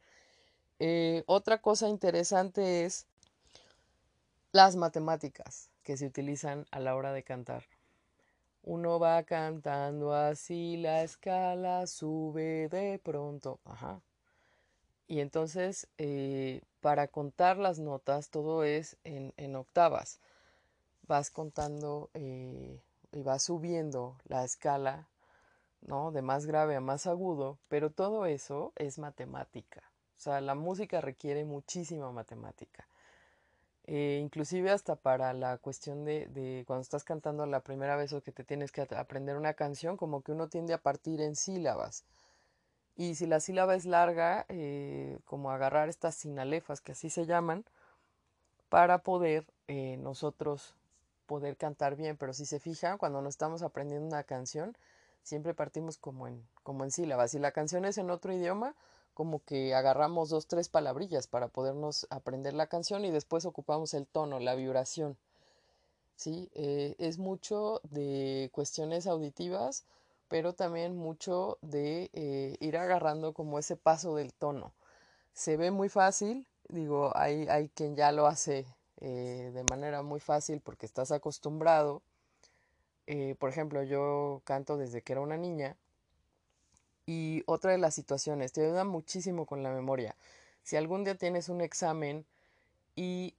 Eh, 0.79 1.25
otra 1.27 1.61
cosa 1.61 1.89
interesante 1.89 2.85
es 2.85 3.07
las 4.53 4.77
matemáticas 4.77 5.69
que 5.83 5.97
se 5.97 6.07
utilizan 6.07 6.67
a 6.71 6.81
la 6.81 6.95
hora 6.95 7.13
de 7.13 7.23
cantar. 7.23 7.65
Uno 8.63 8.99
va 8.99 9.23
cantando 9.23 10.15
así, 10.15 10.77
la 10.77 11.03
escala 11.03 11.87
sube 11.87 12.69
de 12.69 12.99
pronto. 12.99 13.59
Ajá. 13.65 14.01
Y 15.11 15.19
entonces, 15.19 15.89
eh, 15.99 16.63
para 16.81 17.09
contar 17.09 17.57
las 17.57 17.81
notas, 17.81 18.31
todo 18.31 18.63
es 18.63 18.97
en, 19.03 19.57
octavas. 19.57 20.21
Vas 21.09 21.33
contando 21.33 22.11
eh, 22.15 22.81
y 23.11 23.23
vas 23.23 23.43
subiendo 23.43 24.17
la 24.29 24.45
escala, 24.45 25.09
¿no? 25.81 26.13
De 26.13 26.23
más 26.23 26.47
grave 26.47 26.77
a 26.77 26.81
más 26.81 27.09
agudo, 27.09 27.59
pero 27.67 27.91
todo 27.91 28.25
eso 28.25 28.73
es 28.77 29.01
matemática. 29.01 29.83
O 30.17 30.21
sea, 30.21 30.41
la 30.41 30.55
música 30.55 31.01
requiere 31.01 31.45
muchísima 31.45 32.13
matemática. 32.13 32.87
Eh, 33.87 34.21
inclusive 34.23 34.71
hasta 34.71 34.95
para 34.95 35.33
la 35.33 35.59
cuestión 35.59 36.05
de, 36.05 36.27
de, 36.27 36.63
cuando 36.69 36.83
estás 36.83 37.03
cantando 37.03 37.45
la 37.47 37.65
primera 37.65 37.97
vez 37.97 38.13
o 38.13 38.23
que 38.23 38.31
te 38.31 38.45
tienes 38.45 38.71
que 38.71 38.83
aprender 38.83 39.37
una 39.37 39.55
canción, 39.55 39.97
como 39.97 40.23
que 40.23 40.31
uno 40.31 40.49
tiende 40.49 40.73
a 40.73 40.79
partir 40.79 41.21
en 41.21 41.35
sílabas. 41.35 42.05
Y 43.01 43.15
si 43.15 43.25
la 43.25 43.41
sílaba 43.41 43.77
es 43.77 43.87
larga, 43.87 44.45
eh, 44.51 45.21
como 45.25 45.51
agarrar 45.51 45.89
estas 45.89 46.15
sinalefas, 46.17 46.83
que 46.83 46.93
así 46.93 47.09
se 47.09 47.25
llaman, 47.25 47.65
para 48.69 48.99
poder 48.99 49.47
eh, 49.69 49.97
nosotros 49.97 50.75
poder 51.25 51.57
cantar 51.57 51.97
bien. 51.97 52.19
Pero 52.19 52.35
si 52.35 52.45
se 52.45 52.61
fijan, 52.61 52.99
cuando 52.99 53.23
nos 53.23 53.31
estamos 53.31 53.63
aprendiendo 53.63 54.07
una 54.07 54.25
canción, 54.25 54.77
siempre 55.23 55.55
partimos 55.55 55.97
como 55.97 56.29
en, 56.29 56.47
como 56.63 56.85
en 56.85 56.91
sílabas. 56.91 57.31
Si 57.31 57.39
la 57.39 57.53
canción 57.53 57.87
es 57.87 57.97
en 57.97 58.11
otro 58.11 58.35
idioma, 58.35 58.75
como 59.15 59.43
que 59.47 59.75
agarramos 59.75 60.29
dos, 60.29 60.47
tres 60.47 60.69
palabrillas 60.69 61.27
para 61.27 61.49
podernos 61.49 62.07
aprender 62.11 62.53
la 62.53 62.67
canción 62.67 63.07
y 63.07 63.11
después 63.11 63.47
ocupamos 63.47 63.95
el 63.95 64.07
tono, 64.07 64.41
la 64.41 64.55
vibración. 64.55 65.17
¿Sí? 66.17 66.51
Eh, 66.53 66.97
es 66.99 67.17
mucho 67.17 67.81
de 67.83 68.51
cuestiones 68.53 69.07
auditivas 69.07 69.87
pero 70.31 70.53
también 70.55 70.97
mucho 70.97 71.59
de 71.61 72.09
eh, 72.13 72.57
ir 72.61 72.77
agarrando 72.77 73.35
como 73.35 73.59
ese 73.59 73.75
paso 73.77 74.15
del 74.15 74.33
tono. 74.33 74.73
Se 75.33 75.57
ve 75.57 75.73
muy 75.73 75.89
fácil, 75.89 76.47
digo, 76.69 77.13
hay, 77.17 77.49
hay 77.49 77.69
quien 77.69 77.97
ya 77.97 78.13
lo 78.13 78.29
hace 78.29 78.65
eh, 79.01 79.51
de 79.53 79.65
manera 79.69 80.03
muy 80.03 80.21
fácil 80.21 80.61
porque 80.61 80.87
estás 80.87 81.11
acostumbrado. 81.11 82.01
Eh, 83.09 83.35
por 83.41 83.51
ejemplo, 83.51 83.83
yo 83.83 84.41
canto 84.45 84.77
desde 84.77 85.03
que 85.03 85.15
era 85.15 85.21
una 85.21 85.37
niña 85.37 85.77
y 87.07 87.43
otra 87.47 87.73
de 87.73 87.79
las 87.79 87.97
situaciones, 87.97 88.53
te 88.53 88.65
ayuda 88.65 88.85
muchísimo 88.85 89.47
con 89.47 89.65
la 89.65 89.73
memoria. 89.73 90.15
Si 90.63 90.77
algún 90.77 91.03
día 91.03 91.17
tienes 91.17 91.49
un 91.49 91.61
examen 91.61 92.25
y 92.95 93.35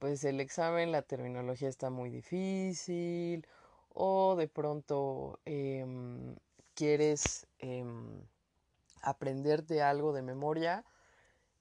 pues 0.00 0.24
el 0.24 0.40
examen, 0.40 0.90
la 0.90 1.02
terminología 1.02 1.68
está 1.68 1.90
muy 1.90 2.10
difícil 2.10 3.46
o 3.94 4.36
de 4.36 4.48
pronto 4.48 5.40
eh, 5.46 5.86
quieres 6.74 7.46
em, 7.58 8.20
aprenderte 9.02 9.82
algo 9.82 10.12
de 10.12 10.22
memoria, 10.22 10.84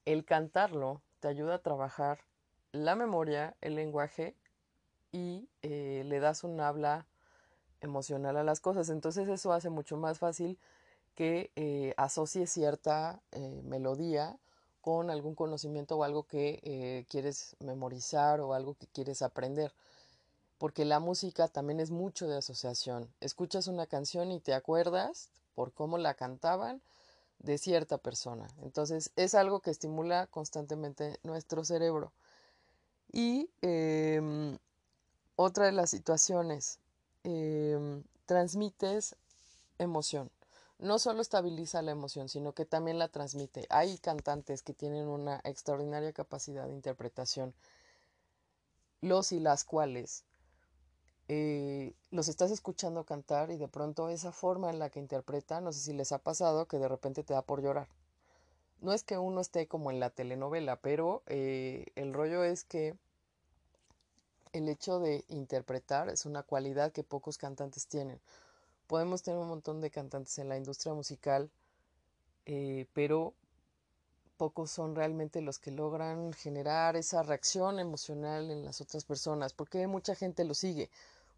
el 0.05 0.25
cantarlo 0.25 1.01
te 1.19 1.27
ayuda 1.29 1.55
a 1.55 1.61
trabajar 1.61 2.19
la 2.71 2.95
memoria, 2.95 3.55
el 3.61 3.75
lenguaje 3.75 4.35
y 5.11 5.47
eh, 5.61 6.03
le 6.05 6.19
das 6.19 6.43
un 6.43 6.59
habla 6.59 7.05
emocional 7.81 8.37
a 8.37 8.43
las 8.43 8.59
cosas. 8.59 8.89
Entonces 8.89 9.27
eso 9.29 9.53
hace 9.53 9.69
mucho 9.69 9.97
más 9.97 10.19
fácil 10.19 10.57
que 11.15 11.51
eh, 11.55 11.93
asocie 11.97 12.47
cierta 12.47 13.21
eh, 13.31 13.61
melodía 13.63 14.37
con 14.81 15.09
algún 15.09 15.35
conocimiento 15.35 15.97
o 15.97 16.03
algo 16.03 16.23
que 16.23 16.59
eh, 16.63 17.05
quieres 17.09 17.55
memorizar 17.59 18.41
o 18.41 18.53
algo 18.53 18.75
que 18.75 18.87
quieres 18.87 19.21
aprender. 19.21 19.71
Porque 20.57 20.85
la 20.85 20.99
música 20.99 21.47
también 21.47 21.79
es 21.79 21.91
mucho 21.91 22.27
de 22.27 22.37
asociación. 22.37 23.13
Escuchas 23.19 23.67
una 23.67 23.87
canción 23.87 24.31
y 24.31 24.39
te 24.39 24.53
acuerdas 24.53 25.29
por 25.55 25.73
cómo 25.73 25.97
la 25.97 26.13
cantaban 26.13 26.81
de 27.39 27.57
cierta 27.57 27.97
persona. 27.97 28.47
Entonces 28.61 29.11
es 29.15 29.35
algo 29.35 29.59
que 29.59 29.71
estimula 29.71 30.27
constantemente 30.27 31.19
nuestro 31.23 31.65
cerebro. 31.65 32.13
Y 33.11 33.49
em, 33.61 34.57
otra 35.35 35.65
de 35.65 35.73
las 35.73 35.89
situaciones, 35.89 36.79
em, 37.23 38.03
transmites 38.25 39.15
emoción 39.77 40.31
no 40.83 40.99
solo 40.99 41.21
estabiliza 41.21 41.81
la 41.81 41.91
emoción, 41.91 42.27
sino 42.29 42.53
que 42.53 42.65
también 42.65 42.99
la 42.99 43.07
transmite. 43.07 43.65
Hay 43.69 43.97
cantantes 43.99 44.63
que 44.63 44.73
tienen 44.73 45.07
una 45.07 45.39
extraordinaria 45.45 46.11
capacidad 46.11 46.67
de 46.67 46.73
interpretación, 46.73 47.53
los 49.01 49.31
y 49.31 49.39
las 49.39 49.63
cuales 49.63 50.23
eh, 51.27 51.93
los 52.11 52.27
estás 52.27 52.51
escuchando 52.51 53.05
cantar 53.05 53.51
y 53.51 53.57
de 53.57 53.67
pronto 53.67 54.09
esa 54.09 54.31
forma 54.31 54.69
en 54.69 54.79
la 54.79 54.89
que 54.89 54.99
interpretan, 54.99 55.63
no 55.63 55.71
sé 55.71 55.79
si 55.79 55.93
les 55.93 56.11
ha 56.11 56.19
pasado 56.19 56.67
que 56.67 56.77
de 56.77 56.87
repente 56.87 57.23
te 57.23 57.33
da 57.33 57.41
por 57.41 57.61
llorar. 57.61 57.87
No 58.81 58.93
es 58.93 59.03
que 59.03 59.17
uno 59.17 59.41
esté 59.41 59.67
como 59.67 59.91
en 59.91 59.99
la 59.99 60.09
telenovela, 60.09 60.77
pero 60.77 61.23
eh, 61.27 61.85
el 61.95 62.13
rollo 62.13 62.43
es 62.43 62.63
que 62.63 62.95
el 64.51 64.69
hecho 64.69 64.99
de 64.99 65.23
interpretar 65.29 66.09
es 66.09 66.25
una 66.25 66.43
cualidad 66.43 66.91
que 66.91 67.03
pocos 67.03 67.37
cantantes 67.37 67.87
tienen 67.87 68.19
podemos 68.87 69.23
tener 69.23 69.39
un 69.39 69.47
montón 69.47 69.81
de 69.81 69.89
cantantes 69.89 70.37
en 70.37 70.49
la 70.49 70.57
industria 70.57 70.93
musical, 70.93 71.49
eh, 72.45 72.85
pero 72.93 73.33
pocos 74.37 74.71
son 74.71 74.95
realmente 74.95 75.41
los 75.41 75.59
que 75.59 75.71
logran 75.71 76.33
generar 76.33 76.95
esa 76.95 77.23
reacción 77.23 77.79
emocional 77.79 78.51
en 78.51 78.65
las 78.65 78.81
otras 78.81 79.05
personas. 79.05 79.53
porque 79.53 79.87
mucha 79.87 80.15
gente 80.15 80.43
lo 80.43 80.53
sigue? 80.53 80.89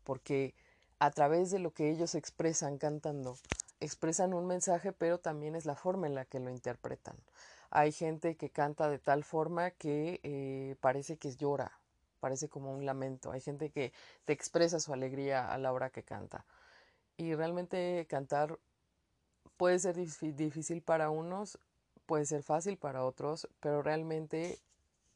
Porque 0.04 0.54
a 1.00 1.12
través 1.12 1.52
de 1.52 1.60
lo 1.60 1.72
que 1.72 1.90
ellos 1.92 2.16
expresan 2.16 2.78
cantando, 2.78 3.38
expresan 3.80 4.34
un 4.34 4.48
mensaje, 4.48 4.92
pero 4.92 5.20
también 5.20 5.56
es 5.56 5.66
la 5.66 5.76
forma 5.76 6.08
en 6.08 6.16
la 6.16 6.26
que 6.26 6.40
lo 6.40 6.50
interpretan. 6.50 7.16
Hay 7.70 7.92
gente 7.92 8.36
que 8.36 8.50
canta 8.50 8.90
de 8.90 9.00
tal 9.00 9.24
forma 9.24 9.72
que 9.72 10.20
eh, 10.24 10.76
parece 10.82 11.18
que 11.18 11.36
llora, 11.36 11.72
parece 12.20 12.48
como 12.50 12.72
un 12.72 12.86
lamento. 12.86 13.32
Hay 13.32 13.42
gente 13.42 13.70
que 13.70 13.92
te 14.26 14.34
expresa 14.34 14.80
su 14.80 14.94
alegría 14.94 15.52
a 15.52 15.58
la 15.58 15.74
hora 15.74 15.90
que 15.90 16.04
canta 16.04 16.46
y 17.18 17.36
realmente 17.36 18.06
cantar 18.10 18.58
puede 19.58 19.80
ser 19.80 19.96
difícil 19.96 20.82
para 20.82 21.10
unos, 21.10 21.58
puede 22.06 22.26
ser 22.26 22.44
fácil 22.44 22.78
para 22.78 23.04
otros, 23.06 23.48
pero 23.60 23.82
realmente 23.82 24.60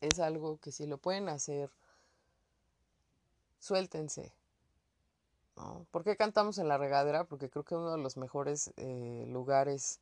es 0.01 0.19
algo 0.19 0.58
que 0.58 0.72
si 0.72 0.88
lo 0.88 0.98
pueden 0.98 1.29
hacer, 1.29 1.69
suéltense. 3.60 4.31
¿Por 5.91 6.03
qué 6.03 6.15
cantamos 6.15 6.58
en 6.58 6.69
la 6.69 6.77
regadera? 6.77 7.25
Porque 7.25 7.50
creo 7.50 7.65
que 7.65 7.75
uno 7.75 7.91
de 7.91 7.98
los 8.01 8.15
mejores 8.15 8.72
eh, 8.77 9.25
lugares 9.27 10.00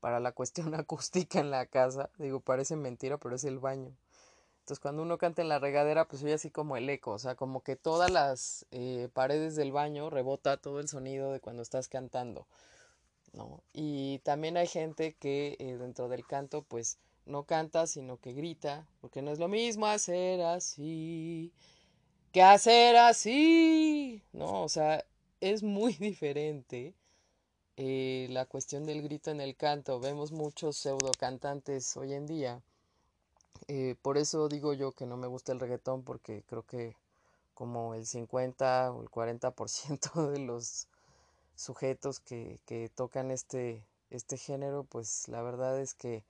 para 0.00 0.20
la 0.20 0.32
cuestión 0.32 0.74
acústica 0.74 1.38
en 1.38 1.50
la 1.50 1.66
casa, 1.66 2.10
digo, 2.18 2.40
parece 2.40 2.76
mentira, 2.76 3.16
pero 3.18 3.36
es 3.36 3.44
el 3.44 3.58
baño. 3.58 3.92
Entonces 4.60 4.80
cuando 4.80 5.02
uno 5.02 5.16
canta 5.16 5.42
en 5.42 5.48
la 5.48 5.60
regadera, 5.60 6.06
pues 6.06 6.24
oye 6.24 6.34
así 6.34 6.50
como 6.50 6.76
el 6.76 6.90
eco, 6.90 7.12
o 7.12 7.18
sea, 7.20 7.36
como 7.36 7.62
que 7.62 7.76
todas 7.76 8.10
las 8.10 8.66
eh, 8.72 9.08
paredes 9.12 9.54
del 9.54 9.70
baño 9.70 10.10
rebota 10.10 10.56
todo 10.56 10.80
el 10.80 10.88
sonido 10.88 11.30
de 11.30 11.38
cuando 11.38 11.62
estás 11.62 11.86
cantando, 11.86 12.48
¿no? 13.36 13.62
Y 13.72 14.18
también 14.20 14.56
hay 14.56 14.66
gente 14.66 15.14
que 15.14 15.56
eh, 15.60 15.76
dentro 15.76 16.08
del 16.08 16.26
canto, 16.26 16.62
pues 16.62 16.98
no 17.26 17.44
canta, 17.44 17.86
sino 17.86 18.18
que 18.18 18.32
grita, 18.32 18.88
porque 19.00 19.22
no 19.22 19.30
es 19.30 19.38
lo 19.38 19.48
mismo 19.48 19.86
hacer 19.86 20.42
así 20.42 21.52
que 22.32 22.42
hacer 22.42 22.96
así, 22.96 24.22
¿no? 24.32 24.62
O 24.64 24.68
sea, 24.68 25.04
es 25.40 25.62
muy 25.62 25.92
diferente 26.00 26.94
eh, 27.76 28.26
la 28.30 28.46
cuestión 28.46 28.86
del 28.86 29.02
grito 29.02 29.30
en 29.30 29.40
el 29.40 29.56
canto. 29.56 30.00
Vemos 30.00 30.32
muchos 30.32 30.76
pseudo 30.76 31.12
cantantes 31.18 31.96
hoy 31.96 32.14
en 32.14 32.26
día 32.26 32.62
eh, 33.68 33.96
por 34.02 34.16
eso 34.18 34.48
digo 34.48 34.74
yo 34.74 34.92
que 34.92 35.06
no 35.06 35.16
me 35.16 35.26
gusta 35.26 35.52
el 35.52 35.60
reggaetón 35.60 36.02
porque 36.02 36.44
creo 36.46 36.62
que 36.64 36.96
como 37.54 37.94
el 37.94 38.06
50 38.06 38.92
o 38.92 39.02
el 39.02 39.10
40% 39.10 40.30
de 40.32 40.38
los 40.38 40.88
sujetos 41.56 42.20
que, 42.20 42.60
que 42.66 42.88
tocan 42.88 43.30
este, 43.30 43.84
este 44.10 44.36
género, 44.36 44.84
pues 44.84 45.26
la 45.28 45.42
verdad 45.42 45.80
es 45.80 45.94
que 45.94 46.24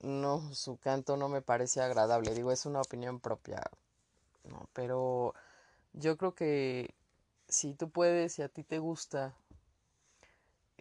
no, 0.00 0.54
su 0.54 0.76
canto 0.76 1.16
no 1.16 1.28
me 1.28 1.42
parece 1.42 1.80
agradable. 1.80 2.34
Digo, 2.34 2.52
es 2.52 2.66
una 2.66 2.80
opinión 2.80 3.18
propia, 3.18 3.62
¿no? 4.44 4.68
Pero 4.72 5.34
yo 5.94 6.16
creo 6.16 6.34
que 6.34 6.94
si 7.48 7.74
tú 7.74 7.90
puedes 7.90 8.38
y 8.38 8.42
a 8.42 8.48
ti 8.48 8.62
te 8.62 8.78
gusta 8.78 9.34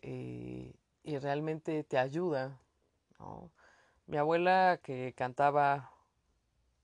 eh, 0.01 0.73
y 1.03 1.17
realmente 1.17 1.83
te 1.83 1.97
ayuda, 1.97 2.59
¿no? 3.19 3.49
Mi 4.07 4.17
abuela 4.17 4.79
que 4.83 5.13
cantaba 5.17 5.91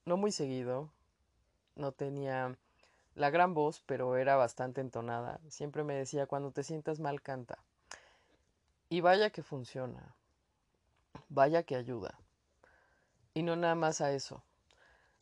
no 0.05 0.17
muy 0.17 0.31
seguido, 0.31 0.89
no 1.75 1.91
tenía 1.91 2.57
la 3.15 3.29
gran 3.29 3.53
voz, 3.53 3.83
pero 3.85 4.15
era 4.17 4.35
bastante 4.35 4.81
entonada. 4.81 5.39
Siempre 5.49 5.83
me 5.83 5.93
decía, 5.93 6.27
cuando 6.27 6.51
te 6.51 6.63
sientas 6.63 6.99
mal, 6.99 7.21
canta. 7.21 7.59
Y 8.89 9.01
vaya 9.01 9.29
que 9.29 9.43
funciona, 9.43 10.15
vaya 11.29 11.63
que 11.63 11.75
ayuda. 11.75 12.19
Y 13.33 13.43
no 13.43 13.55
nada 13.55 13.75
más 13.75 14.01
a 14.01 14.11
eso. 14.11 14.43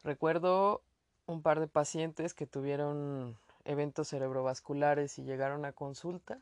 Recuerdo 0.03 0.81
un 1.27 1.41
par 1.41 1.59
de 1.59 1.67
pacientes 1.67 2.33
que 2.33 2.47
tuvieron 2.47 3.37
eventos 3.65 4.07
cerebrovasculares 4.07 5.19
y 5.19 5.23
llegaron 5.23 5.65
a 5.65 5.73
consulta 5.73 6.39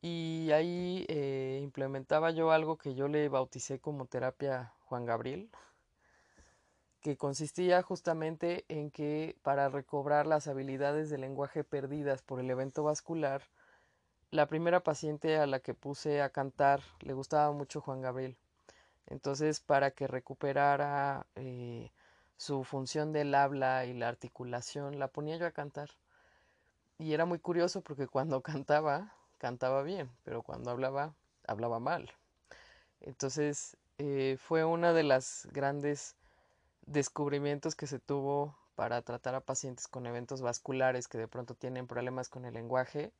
y 0.00 0.50
ahí 0.52 1.04
eh, 1.08 1.60
implementaba 1.62 2.30
yo 2.30 2.52
algo 2.52 2.78
que 2.78 2.94
yo 2.94 3.08
le 3.08 3.28
bauticé 3.28 3.80
como 3.80 4.06
terapia 4.06 4.72
Juan 4.84 5.04
Gabriel, 5.04 5.50
que 7.00 7.16
consistía 7.16 7.82
justamente 7.82 8.64
en 8.68 8.90
que 8.90 9.36
para 9.42 9.68
recobrar 9.68 10.26
las 10.26 10.48
habilidades 10.48 11.10
de 11.10 11.18
lenguaje 11.18 11.64
perdidas 11.64 12.22
por 12.22 12.40
el 12.40 12.50
evento 12.50 12.82
vascular, 12.82 13.42
la 14.30 14.46
primera 14.46 14.80
paciente 14.80 15.38
a 15.38 15.46
la 15.46 15.60
que 15.60 15.74
puse 15.74 16.20
a 16.20 16.30
cantar 16.30 16.80
le 17.00 17.12
gustaba 17.12 17.52
mucho 17.52 17.80
Juan 17.80 18.02
Gabriel. 18.02 18.36
Entonces, 19.06 19.60
para 19.60 19.92
que 19.92 20.08
recuperara 20.08 21.26
eh, 21.36 21.92
su 22.36 22.64
función 22.64 23.12
del 23.12 23.34
habla 23.34 23.86
y 23.86 23.94
la 23.94 24.08
articulación, 24.08 24.98
la 24.98 25.08
ponía 25.08 25.36
yo 25.36 25.46
a 25.46 25.52
cantar. 25.52 25.90
Y 26.98 27.12
era 27.12 27.24
muy 27.24 27.38
curioso 27.38 27.82
porque 27.82 28.08
cuando 28.08 28.40
cantaba, 28.42 29.14
cantaba 29.38 29.82
bien, 29.82 30.10
pero 30.24 30.42
cuando 30.42 30.70
hablaba, 30.70 31.14
hablaba 31.46 31.78
mal. 31.78 32.10
Entonces 33.00 33.76
eh, 33.98 34.36
fue 34.40 34.64
una 34.64 34.92
de 34.92 35.02
las 35.02 35.48
grandes 35.52 36.16
descubrimientos 36.86 37.74
que 37.74 37.86
se 37.86 37.98
tuvo 37.98 38.56
para 38.74 39.02
tratar 39.02 39.34
a 39.34 39.40
pacientes 39.40 39.88
con 39.88 40.06
eventos 40.06 40.42
vasculares 40.42 41.08
que 41.08 41.18
de 41.18 41.28
pronto 41.28 41.54
tienen 41.54 41.86
problemas 41.86 42.28
con 42.28 42.44
el 42.44 42.54
lenguaje. 42.54 43.12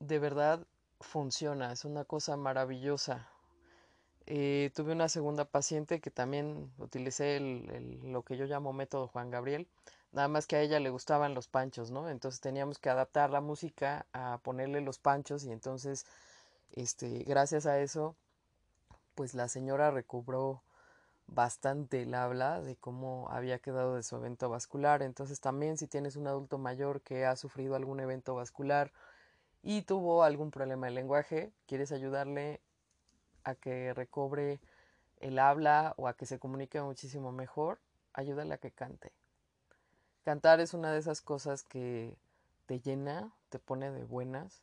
De 0.00 0.18
verdad 0.18 0.66
funciona, 1.00 1.72
es 1.72 1.84
una 1.84 2.04
cosa 2.04 2.36
maravillosa. 2.36 3.28
Eh, 4.26 4.70
tuve 4.74 4.92
una 4.92 5.08
segunda 5.08 5.44
paciente 5.44 6.00
que 6.00 6.10
también 6.10 6.72
utilicé 6.78 7.40
lo 7.40 8.22
que 8.22 8.36
yo 8.36 8.46
llamo 8.46 8.72
método 8.72 9.08
Juan 9.08 9.30
Gabriel, 9.30 9.68
Nada 10.14 10.28
más 10.28 10.46
que 10.46 10.54
a 10.54 10.60
ella 10.60 10.78
le 10.78 10.90
gustaban 10.90 11.34
los 11.34 11.48
panchos, 11.48 11.90
¿no? 11.90 12.08
Entonces 12.08 12.40
teníamos 12.40 12.78
que 12.78 12.88
adaptar 12.88 13.30
la 13.30 13.40
música 13.40 14.06
a 14.12 14.38
ponerle 14.44 14.80
los 14.80 15.00
panchos 15.00 15.42
y 15.42 15.50
entonces, 15.50 16.06
este, 16.70 17.24
gracias 17.24 17.66
a 17.66 17.80
eso, 17.80 18.14
pues 19.16 19.34
la 19.34 19.48
señora 19.48 19.90
recobró 19.90 20.62
bastante 21.26 22.02
el 22.02 22.14
habla 22.14 22.60
de 22.60 22.76
cómo 22.76 23.28
había 23.30 23.58
quedado 23.58 23.96
de 23.96 24.02
su 24.02 24.16
evento 24.16 24.48
vascular. 24.48 25.02
Entonces 25.02 25.40
también 25.40 25.76
si 25.78 25.86
tienes 25.86 26.16
un 26.16 26.26
adulto 26.26 26.58
mayor 26.58 27.02
que 27.02 27.26
ha 27.26 27.36
sufrido 27.36 27.74
algún 27.76 28.00
evento 28.00 28.34
vascular 28.34 28.92
y 29.62 29.82
tuvo 29.82 30.24
algún 30.24 30.50
problema 30.50 30.86
de 30.86 30.92
lenguaje, 30.92 31.52
quieres 31.66 31.92
ayudarle 31.92 32.60
a 33.44 33.54
que 33.54 33.94
recobre 33.94 34.60
el 35.18 35.38
habla 35.38 35.94
o 35.96 36.08
a 36.08 36.14
que 36.14 36.26
se 36.26 36.38
comunique 36.38 36.80
muchísimo 36.82 37.32
mejor, 37.32 37.80
ayúdale 38.12 38.54
a 38.54 38.58
que 38.58 38.70
cante. 38.72 39.12
Cantar 40.24 40.60
es 40.60 40.74
una 40.74 40.92
de 40.92 40.98
esas 40.98 41.20
cosas 41.22 41.62
que 41.64 42.16
te 42.66 42.80
llena, 42.80 43.32
te 43.50 43.58
pone 43.58 43.90
de 43.90 44.04
buenas 44.04 44.62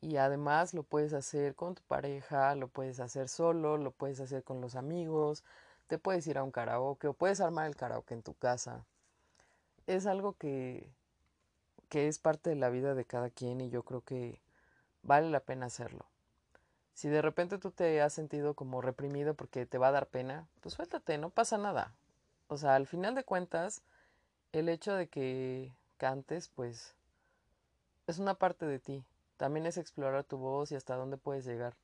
Y 0.00 0.18
además 0.18 0.74
lo 0.74 0.84
puedes 0.84 1.12
hacer 1.14 1.54
con 1.56 1.74
tu 1.74 1.82
pareja, 1.84 2.54
lo 2.56 2.68
puedes 2.68 3.00
hacer 3.00 3.28
solo, 3.28 3.78
lo 3.78 3.92
puedes 3.92 4.20
hacer 4.20 4.44
con 4.44 4.60
los 4.60 4.76
amigos, 4.76 5.44
te 5.86 5.98
puedes 5.98 6.26
ir 6.26 6.38
a 6.38 6.44
un 6.44 6.50
karaoke 6.50 7.08
o 7.08 7.14
puedes 7.14 7.40
armar 7.40 7.66
el 7.66 7.76
karaoke 7.76 8.14
en 8.14 8.22
tu 8.22 8.34
casa. 8.34 8.84
Es 9.86 10.06
algo 10.06 10.34
que, 10.34 10.92
que 11.88 12.08
es 12.08 12.18
parte 12.18 12.50
de 12.50 12.56
la 12.56 12.70
vida 12.70 12.94
de 12.94 13.04
cada 13.04 13.30
quien 13.30 13.60
y 13.60 13.70
yo 13.70 13.82
creo 13.82 14.00
que 14.00 14.40
vale 15.02 15.30
la 15.30 15.40
pena 15.40 15.66
hacerlo. 15.66 16.06
Si 16.94 17.08
de 17.08 17.22
repente 17.22 17.58
tú 17.58 17.70
te 17.70 18.00
has 18.00 18.12
sentido 18.12 18.54
como 18.54 18.80
reprimido 18.80 19.34
porque 19.34 19.66
te 19.66 19.78
va 19.78 19.88
a 19.88 19.92
dar 19.92 20.06
pena, 20.06 20.48
pues 20.60 20.74
suéltate, 20.74 21.18
no 21.18 21.30
pasa 21.30 21.58
nada. 21.58 21.94
O 22.48 22.56
sea, 22.56 22.74
al 22.74 22.86
final 22.86 23.14
de 23.14 23.24
cuentas, 23.24 23.82
el 24.52 24.68
hecho 24.68 24.94
de 24.94 25.08
que 25.08 25.72
cantes, 25.98 26.48
pues, 26.48 26.94
es 28.06 28.18
una 28.18 28.34
parte 28.34 28.66
de 28.66 28.78
ti. 28.78 29.04
También 29.36 29.66
es 29.66 29.76
explorar 29.76 30.24
tu 30.24 30.38
voz 30.38 30.72
y 30.72 30.76
hasta 30.76 30.96
dónde 30.96 31.18
puedes 31.18 31.44
llegar. 31.44 31.74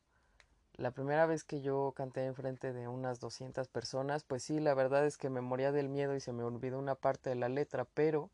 La 0.77 0.91
primera 0.91 1.27
vez 1.27 1.45
que 1.45 1.61
yo 1.61 1.93
canté 1.95 2.25
enfrente 2.25 2.73
de 2.73 2.89
unas 2.89 3.21
200 3.21 3.69
personas, 3.69 4.25
pues 4.25 4.43
sí, 4.43 4.59
la 4.59 4.75
verdad 4.75 5.07
es 5.07 5.19
que 5.19 5.29
me 5.29 5.43
moría 5.43 5.71
del 5.71 5.89
miedo 5.89 6.17
y 6.17 6.21
se 6.21 6.33
me 6.33 6.43
olvidó 6.45 6.79
una 6.79 6.95
parte 6.95 7.31
de 7.31 7.37
la 7.37 7.49
letra, 7.49 7.85
pero 7.85 8.31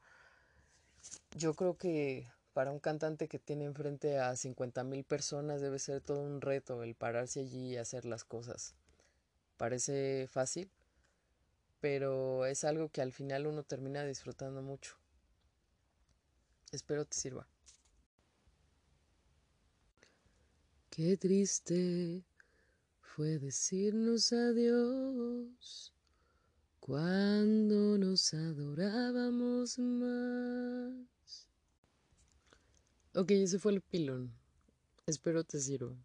yo 1.36 1.54
creo 1.54 1.76
que 1.76 2.28
para 2.52 2.70
un 2.70 2.78
cantante 2.78 3.28
que 3.28 3.38
tiene 3.38 3.64
enfrente 3.64 4.18
a 4.18 4.34
50 4.36 4.84
mil 4.84 5.04
personas 5.04 5.60
debe 5.60 5.78
ser 5.78 6.00
todo 6.00 6.22
un 6.22 6.40
reto 6.40 6.82
el 6.82 6.94
pararse 6.94 7.40
allí 7.40 7.72
y 7.72 7.76
hacer 7.76 8.04
las 8.04 8.24
cosas. 8.24 8.74
Parece 9.56 10.26
fácil, 10.28 10.70
pero 11.80 12.46
es 12.46 12.64
algo 12.64 12.88
que 12.88 13.02
al 13.02 13.12
final 13.12 13.46
uno 13.46 13.64
termina 13.64 14.04
disfrutando 14.04 14.62
mucho. 14.62 14.96
Espero 16.70 17.04
te 17.04 17.16
sirva. 17.16 17.46
Qué 20.98 21.16
triste 21.16 22.24
fue 23.00 23.38
decirnos 23.38 24.32
adiós 24.32 25.94
cuando 26.80 27.96
nos 27.96 28.34
adorábamos 28.34 29.78
más. 29.78 31.46
Ok, 33.14 33.30
ese 33.30 33.60
fue 33.60 33.74
el 33.74 33.80
pilón. 33.80 34.34
Espero 35.06 35.44
te 35.44 35.60
sirva. 35.60 36.04